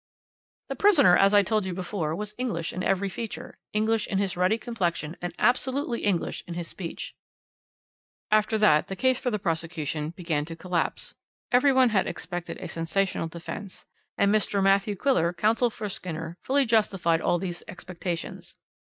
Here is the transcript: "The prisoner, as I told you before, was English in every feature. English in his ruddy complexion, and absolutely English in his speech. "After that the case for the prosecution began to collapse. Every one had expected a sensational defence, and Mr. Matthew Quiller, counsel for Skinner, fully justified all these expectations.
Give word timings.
"The 0.69 0.75
prisoner, 0.75 1.15
as 1.15 1.31
I 1.31 1.43
told 1.43 1.63
you 1.63 1.75
before, 1.75 2.15
was 2.15 2.33
English 2.39 2.73
in 2.73 2.81
every 2.81 3.07
feature. 3.07 3.59
English 3.71 4.07
in 4.07 4.17
his 4.17 4.35
ruddy 4.35 4.57
complexion, 4.57 5.15
and 5.21 5.31
absolutely 5.37 6.03
English 6.03 6.43
in 6.47 6.55
his 6.55 6.67
speech. 6.67 7.15
"After 8.31 8.57
that 8.57 8.87
the 8.87 8.95
case 8.95 9.19
for 9.19 9.29
the 9.29 9.37
prosecution 9.37 10.09
began 10.09 10.43
to 10.45 10.55
collapse. 10.55 11.13
Every 11.51 11.71
one 11.71 11.89
had 11.89 12.07
expected 12.07 12.57
a 12.57 12.67
sensational 12.67 13.27
defence, 13.27 13.85
and 14.17 14.33
Mr. 14.33 14.63
Matthew 14.63 14.95
Quiller, 14.95 15.33
counsel 15.33 15.69
for 15.69 15.87
Skinner, 15.87 16.35
fully 16.41 16.65
justified 16.65 17.21
all 17.21 17.37
these 17.37 17.61
expectations. 17.67 18.55